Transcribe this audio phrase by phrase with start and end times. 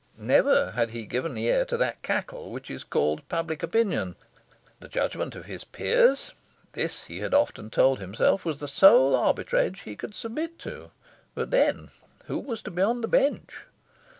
[0.17, 4.15] Never had he given ear to that cackle which is called Public Opinion.
[4.79, 6.31] The judgment of his peers
[6.73, 10.89] this, he had often told himself, was the sole arbitrage he could submit to;
[11.35, 11.89] but then,
[12.25, 13.65] who was to be on the bench?